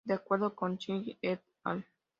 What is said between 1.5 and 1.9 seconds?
al.